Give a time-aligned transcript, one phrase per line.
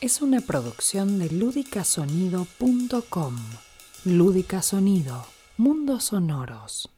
[0.00, 3.36] es una producción de ludicasonido.com.
[4.04, 5.26] Lúdica Sonido,
[5.56, 6.88] mundos sonoros.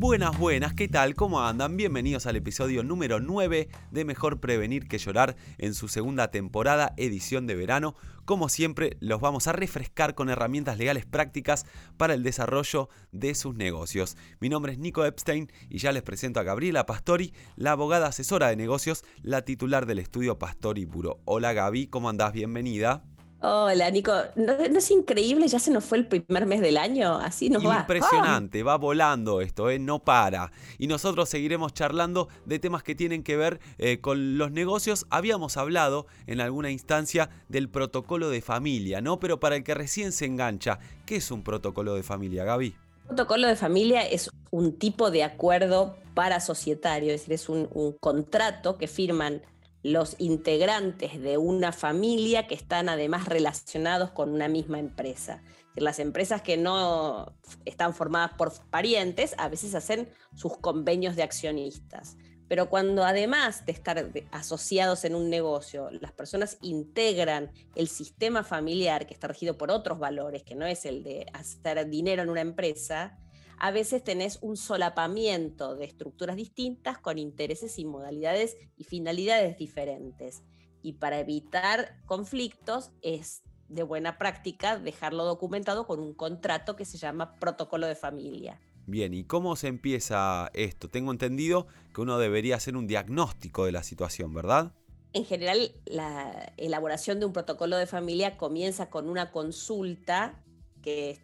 [0.00, 1.14] Buenas, buenas, ¿qué tal?
[1.14, 1.76] ¿Cómo andan?
[1.76, 7.46] Bienvenidos al episodio número 9 de Mejor Prevenir que Llorar en su segunda temporada, edición
[7.46, 7.94] de verano.
[8.24, 11.66] Como siempre, los vamos a refrescar con herramientas legales prácticas
[11.98, 14.16] para el desarrollo de sus negocios.
[14.40, 18.48] Mi nombre es Nico Epstein y ya les presento a Gabriela Pastori, la abogada asesora
[18.48, 21.20] de negocios, la titular del estudio Pastori Puro.
[21.26, 22.32] Hola Gaby, ¿cómo andás?
[22.32, 23.04] Bienvenida.
[23.42, 24.12] Hola, Nico.
[24.36, 25.48] ¿No, es increíble?
[25.48, 27.16] Ya se nos fue el primer mes del año.
[27.16, 27.80] Así nos va.
[27.80, 29.78] Impresionante, va volando esto, ¿eh?
[29.78, 30.52] no para.
[30.76, 35.06] Y nosotros seguiremos charlando de temas que tienen que ver eh, con los negocios.
[35.08, 39.18] Habíamos hablado en alguna instancia del protocolo de familia, ¿no?
[39.18, 42.74] Pero para el que recién se engancha, ¿qué es un protocolo de familia, Gaby?
[43.04, 47.70] Un protocolo de familia es un tipo de acuerdo para societario, es decir, es un,
[47.72, 49.40] un contrato que firman
[49.82, 55.42] los integrantes de una familia que están además relacionados con una misma empresa.
[55.76, 62.16] Las empresas que no están formadas por parientes a veces hacen sus convenios de accionistas.
[62.48, 69.06] Pero cuando además de estar asociados en un negocio, las personas integran el sistema familiar
[69.06, 72.40] que está regido por otros valores, que no es el de hacer dinero en una
[72.40, 73.16] empresa,
[73.60, 80.42] a veces tenés un solapamiento de estructuras distintas con intereses y modalidades y finalidades diferentes.
[80.82, 86.96] Y para evitar conflictos es de buena práctica dejarlo documentado con un contrato que se
[86.96, 88.58] llama protocolo de familia.
[88.86, 90.88] Bien, ¿y cómo se empieza esto?
[90.88, 94.72] Tengo entendido que uno debería hacer un diagnóstico de la situación, ¿verdad?
[95.12, 100.42] En general, la elaboración de un protocolo de familia comienza con una consulta
[100.82, 101.18] que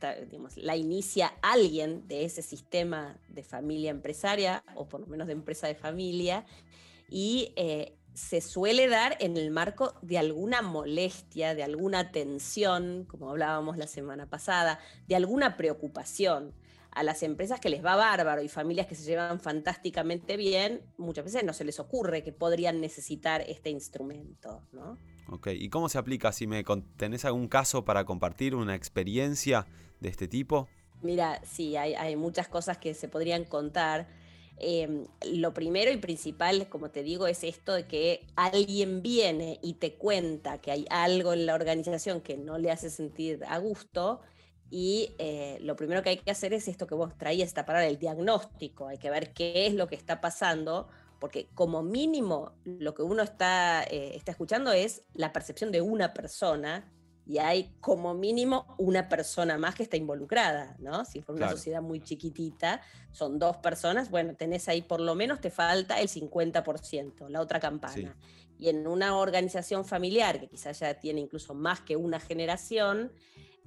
[0.56, 5.66] la inicia alguien de ese sistema de familia empresaria, o por lo menos de empresa
[5.66, 6.44] de familia,
[7.08, 13.30] y eh, se suele dar en el marco de alguna molestia, de alguna tensión, como
[13.30, 16.54] hablábamos la semana pasada, de alguna preocupación.
[16.96, 21.26] A las empresas que les va bárbaro y familias que se llevan fantásticamente bien, muchas
[21.26, 24.62] veces no se les ocurre que podrían necesitar este instrumento.
[24.72, 24.96] ¿no?
[25.28, 26.32] Ok, ¿y cómo se aplica?
[26.32, 26.64] Si me
[26.96, 29.66] tenés algún caso para compartir, una experiencia
[30.00, 30.68] de este tipo.
[31.02, 34.08] Mira, sí, hay, muchas cosas que se podrían contar.
[34.56, 39.74] Em, lo primero y principal, como te digo, es esto de que alguien viene y
[39.74, 44.22] te cuenta que hay algo en la organización que no le hace sentir a gusto.
[44.70, 47.86] Y eh, lo primero que hay que hacer es esto que vos traías, esta palabra,
[47.86, 48.88] el diagnóstico.
[48.88, 50.88] Hay que ver qué es lo que está pasando
[51.18, 56.12] porque como mínimo lo que uno está, eh, está escuchando es la percepción de una
[56.12, 56.92] persona
[57.26, 61.04] y hay como mínimo una persona más que está involucrada, ¿no?
[61.04, 65.40] Si fue una sociedad muy chiquitita, son dos personas, bueno, tenés ahí por lo menos
[65.40, 68.16] te falta el 50%, la otra campana.
[68.58, 73.12] Y en una organización familiar, que quizás ya tiene incluso más que una generación,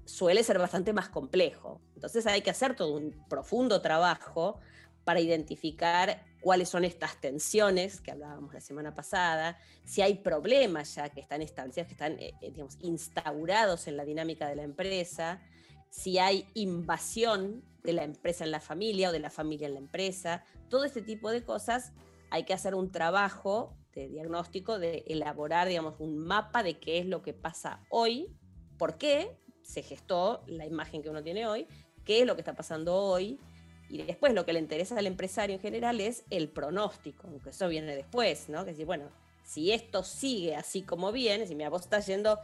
[0.09, 1.81] suele ser bastante más complejo.
[1.93, 4.59] Entonces hay que hacer todo un profundo trabajo
[5.03, 11.09] para identificar cuáles son estas tensiones que hablábamos la semana pasada, si hay problemas ya
[11.09, 15.41] que están establecidos, que están eh, eh, digamos, instaurados en la dinámica de la empresa,
[15.89, 19.79] si hay invasión de la empresa en la familia o de la familia en la
[19.79, 21.93] empresa, todo este tipo de cosas
[22.31, 27.05] hay que hacer un trabajo de diagnóstico, de elaborar, digamos, un mapa de qué es
[27.05, 28.35] lo que pasa hoy,
[28.77, 31.67] por qué se gestó la imagen que uno tiene hoy,
[32.03, 33.39] qué es lo que está pasando hoy,
[33.87, 37.67] y después lo que le interesa al empresario en general es el pronóstico, aunque eso
[37.67, 38.65] viene después, ¿no?
[38.65, 39.09] Que decir, bueno,
[39.43, 42.39] si esto sigue así como viene, si mira, vos estás yendo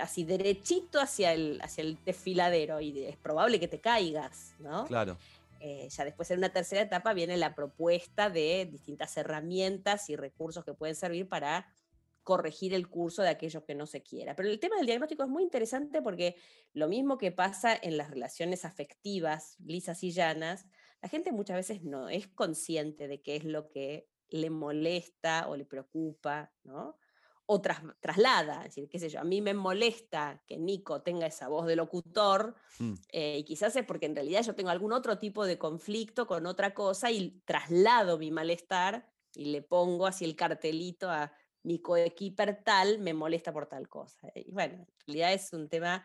[0.00, 4.84] así derechito hacia el, hacia el desfiladero y es probable que te caigas, ¿no?
[4.86, 5.16] Claro.
[5.60, 10.64] Eh, ya después en una tercera etapa viene la propuesta de distintas herramientas y recursos
[10.64, 11.68] que pueden servir para
[12.28, 14.36] corregir el curso de aquello que no se quiera.
[14.36, 16.36] Pero el tema del diagnóstico es muy interesante porque
[16.74, 20.66] lo mismo que pasa en las relaciones afectivas lisas y llanas,
[21.00, 25.56] la gente muchas veces no es consciente de qué es lo que le molesta o
[25.56, 26.98] le preocupa, ¿no?
[27.46, 31.48] O traslada, es decir, qué sé yo, a mí me molesta que Nico tenga esa
[31.48, 32.92] voz de locutor mm.
[33.10, 36.44] eh, y quizás es porque en realidad yo tengo algún otro tipo de conflicto con
[36.44, 41.32] otra cosa y traslado mi malestar y le pongo así el cartelito a
[41.62, 44.30] mi coequiper tal me molesta por tal cosa.
[44.34, 46.04] Y bueno, en realidad es un tema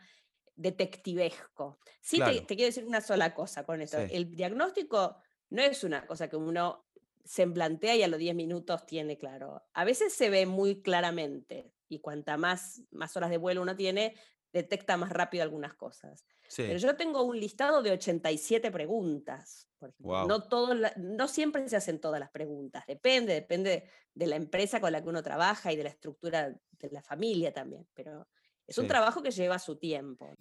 [0.55, 1.79] detectivesco.
[2.01, 3.97] Sí, te, quiero decir una sola cosa con esto.
[3.97, 5.17] El diagnóstico
[5.49, 6.85] no es una cosa que uno
[7.23, 9.63] se plantea y a los 10 minutos tiene claro.
[9.73, 14.15] A veces se ve muy claramente y cuanta más, más horas de vuelo uno tiene,
[14.53, 16.25] detecta más rápido algunas cosas.
[16.55, 19.67] Pero yo tengo un listado de 87 preguntas.
[19.99, 24.93] No, todo no siempre se hacen todas las preguntas, depende, depende de la empresa con
[24.93, 28.25] la que uno trabaja y de la estructura de la familia también, pero
[28.65, 30.33] es un trabajo que lleva su tiempo.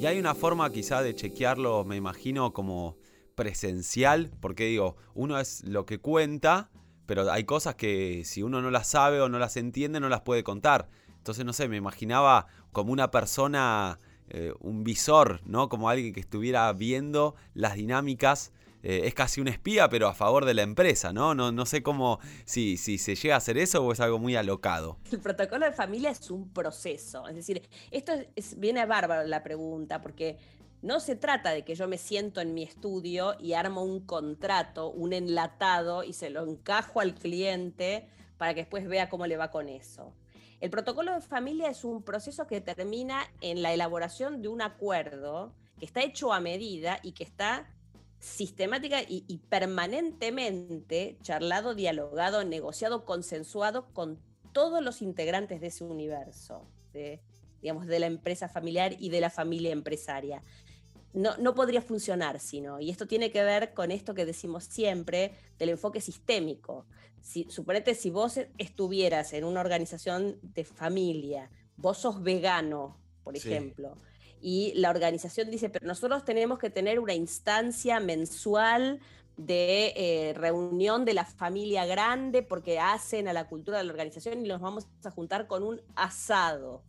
[0.00, 2.96] Y hay una forma quizá de chequearlo, me imagino, como
[3.34, 6.70] presencial, porque digo, uno es lo que cuenta,
[7.06, 10.22] pero hay cosas que si uno no las sabe o no las entiende, no las
[10.22, 10.88] puede contar.
[11.18, 13.98] Entonces, no sé, me imaginaba como una persona,
[14.28, 15.68] eh, un visor, ¿no?
[15.68, 18.52] Como alguien que estuviera viendo las dinámicas.
[18.82, 21.34] Eh, es casi un espía, pero a favor de la empresa, ¿no?
[21.34, 24.36] No, no sé cómo, si, si se llega a hacer eso o es algo muy
[24.36, 24.98] alocado.
[25.10, 27.26] El protocolo de familia es un proceso.
[27.26, 30.36] Es decir, esto es, viene bárbaro la pregunta, porque
[30.84, 34.90] no se trata de que yo me siento en mi estudio y armo un contrato,
[34.90, 39.50] un enlatado y se lo encajo al cliente para que después vea cómo le va
[39.50, 40.12] con eso.
[40.60, 45.54] El protocolo de familia es un proceso que termina en la elaboración de un acuerdo
[45.78, 47.66] que está hecho a medida y que está
[48.18, 54.20] sistemática y, permanentemente charlado, dialogado, negociado, consensuado con
[54.52, 56.68] todos los integrantes de ese universo,
[57.62, 60.42] digamos, de la empresa familiar y de la familia empresaria
[61.14, 62.80] no, podría funcionar sino.
[62.80, 66.86] Y esto tiene que ver con esto que decimos siempre del enfoque sistémico.
[67.22, 73.96] Si, suponete, si vos estuvieras en una organización de familia, vos sos vegano, por ejemplo,
[74.40, 79.00] y la organización dice, pero nosotros tenemos que tener una instancia mensual
[79.36, 84.44] de eh, reunión de la familia grande porque hacen a la cultura de la organización
[84.44, 86.82] y nos vamos a juntar con un asado.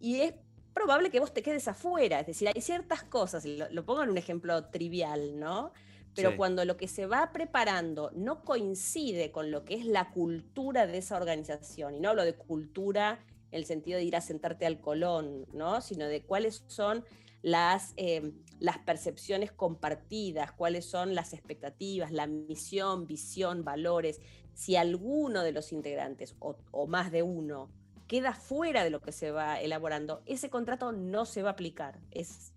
[0.00, 0.34] Y es
[0.76, 2.20] probable que vos te quedes afuera.
[2.20, 5.72] Es decir, hay ciertas cosas, lo, pongo en un ejemplo trivial, ¿no?
[6.14, 10.86] Pero cuando lo que se va preparando no coincide con lo que es la cultura
[10.86, 14.66] de esa organización, y no hablo de cultura en el sentido de ir a sentarte
[14.66, 15.80] al colón, ¿no?
[15.80, 17.04] Sino de cuáles son
[17.40, 24.20] las, eh, las percepciones compartidas, cuáles son las expectativas, la misión, visión, valores.
[24.52, 27.70] Si alguno de los integrantes, o, o más de uno,
[28.06, 31.98] queda fuera de lo que se va elaborando, ese contrato no se va a aplicar.
[32.10, 32.52] Es,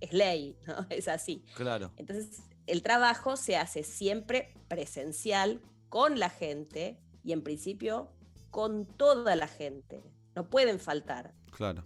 [0.00, 0.86] es ley, ¿no?
[0.90, 1.44] Es así.
[1.54, 1.92] Claro.
[1.96, 8.10] Entonces, el trabajo se hace siempre presencial con la gente y en principio
[8.50, 10.02] con toda la gente.
[10.34, 11.34] No pueden faltar.
[11.50, 11.84] Claro.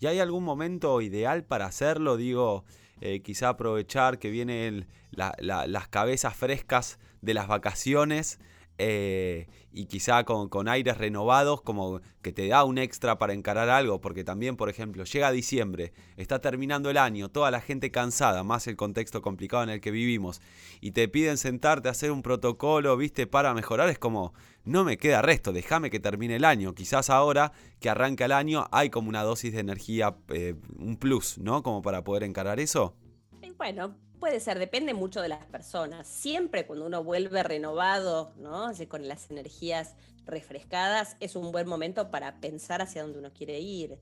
[0.00, 2.16] ¿Y hay algún momento ideal para hacerlo?
[2.16, 2.64] Digo,
[3.00, 8.38] eh, quizá aprovechar que vienen las cabezas frescas de las vacaciones
[8.78, 14.00] eh, y quizá con, aires renovados, como que te da un extra para encarar algo,
[14.00, 18.66] porque también, por ejemplo, llega diciembre, está terminando el año, toda la gente cansada, más
[18.66, 20.40] el contexto complicado en el que vivimos,
[20.80, 24.32] y te piden sentarte a hacer un protocolo, viste, para mejorar, es como,
[24.64, 26.74] no me queda resto, déjame que termine el año.
[26.74, 31.38] Quizás ahora que arranca el año hay como una dosis de energía, eh, un plus,
[31.38, 31.62] ¿no?
[31.62, 32.94] Como para poder encarar eso.
[33.56, 36.08] Bueno, Puede ser, depende mucho de las personas.
[36.08, 38.70] Siempre cuando uno vuelve renovado, ¿no?
[38.88, 39.94] con las energías
[40.26, 43.98] refrescadas, es un buen momento para pensar hacia dónde uno quiere ir.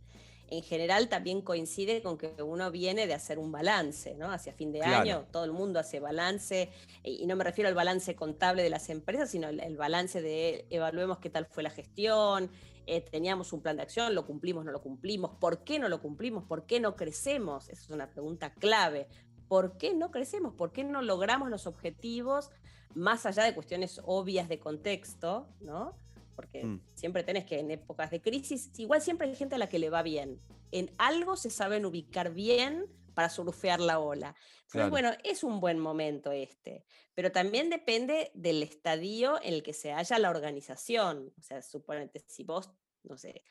[0.49, 4.31] En general también coincide con que uno viene de hacer un balance, ¿no?
[4.31, 6.71] Hacia fin de año, todo el mundo hace balance,
[7.03, 11.19] y no me refiero al balance contable de las empresas, sino el, balance de evaluemos
[11.19, 12.49] qué tal fue la gestión,
[12.87, 16.01] eh, teníamos un plan de acción, lo cumplimos, no lo cumplimos, ¿por qué no lo
[16.01, 16.45] cumplimos?
[16.45, 17.69] ¿Por qué no crecemos?
[17.69, 19.09] Esa es una pregunta clave.
[19.49, 20.55] ¿Por qué no crecemos?
[20.55, 22.51] ¿Por qué no logramos los objetivos
[22.95, 25.97] más allá de cuestiones obvias de contexto, ¿no?
[26.35, 26.81] Porque mm.
[26.95, 29.91] siempre tenés que en épocas de crisis, igual siempre hay gente a la que le
[29.91, 30.41] va bien.
[30.73, 34.35] En algo se saben ubicar bien para surfear la ola.
[34.65, 36.85] Entonces, bueno, es un buen momento este,
[37.15, 41.33] pero también depende del estadio en el que se halla la organización.
[41.39, 42.71] O sea, suponete, si vos,
[43.05, 43.43] no sé,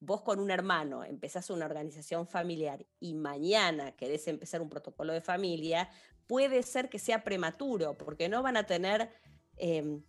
[0.00, 5.20] vos con un hermano empezás una organización familiar y mañana querés empezar un protocolo de
[5.20, 5.90] familia,
[6.26, 9.10] puede ser que sea prematuro, porque no van a tener,
[9.56, 10.00] eh,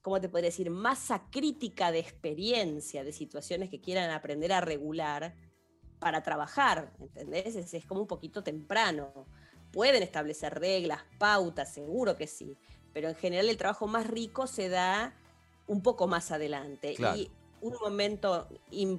[0.00, 5.34] ¿cómo te podría decir?, masa crítica de experiencia, de situaciones que quieran aprender a regular
[5.98, 7.56] para trabajar, ¿entendés?
[7.56, 9.26] Es, es como un poquito temprano.
[9.72, 12.56] Pueden establecer reglas, pautas, seguro que sí,
[12.92, 15.14] pero en general el trabajo más rico se da
[15.66, 16.94] un poco más adelante.
[17.64, 18.46] Un momento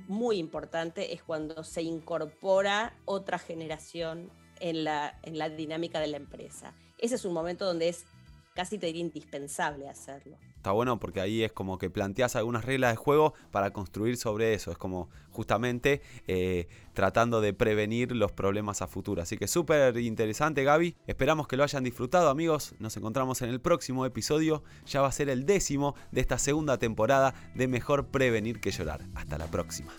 [0.08, 6.18] muy importante es cuando se incorpora otra generación en la, en la dinámica de la
[6.18, 6.74] empresa.
[6.98, 8.06] Ese es un momento donde es
[8.56, 10.38] casi te diría indispensable hacerlo.
[10.56, 14.54] Está bueno porque ahí es como que planteas algunas reglas de juego para construir sobre
[14.54, 14.72] eso.
[14.72, 19.22] Es como justamente eh, tratando de prevenir los problemas a futuro.
[19.22, 20.96] Así que súper interesante, Gaby.
[21.06, 22.74] Esperamos que lo hayan disfrutado, amigos.
[22.80, 24.64] Nos encontramos en el próximo episodio.
[24.88, 29.02] Ya va a ser el décimo de esta segunda temporada de Mejor Prevenir que Llorar.
[29.14, 29.94] Hasta la próxima.